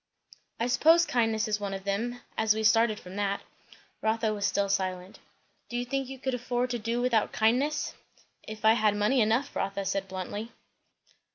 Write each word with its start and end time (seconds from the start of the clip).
"I 0.59 0.65
suppose 0.65 1.05
kindness 1.05 1.47
is 1.47 1.59
one 1.59 1.75
of 1.75 1.83
them, 1.83 2.21
as 2.35 2.55
we 2.55 2.63
started 2.63 2.99
from 2.99 3.17
that." 3.17 3.41
Rotha 4.01 4.33
was 4.33 4.47
still 4.47 4.67
silent. 4.67 5.19
"Do 5.69 5.77
you 5.77 5.85
think 5.85 6.09
you 6.09 6.17
could 6.17 6.33
afford 6.33 6.71
to 6.71 6.79
do 6.79 6.99
without 7.03 7.31
kindness?" 7.31 7.93
"If 8.41 8.65
I 8.65 8.73
had 8.73 8.95
money 8.95 9.21
enough," 9.21 9.55
Rotha 9.55 9.85
said 9.85 10.07
bluntly. 10.07 10.53